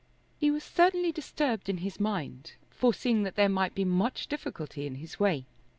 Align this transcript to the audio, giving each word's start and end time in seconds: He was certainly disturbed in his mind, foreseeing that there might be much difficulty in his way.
He 0.39 0.49
was 0.49 0.63
certainly 0.63 1.11
disturbed 1.11 1.69
in 1.69 1.77
his 1.77 1.99
mind, 1.99 2.53
foreseeing 2.71 3.21
that 3.21 3.35
there 3.35 3.47
might 3.47 3.75
be 3.75 3.85
much 3.85 4.25
difficulty 4.25 4.87
in 4.87 4.95
his 4.95 5.19
way. 5.19 5.45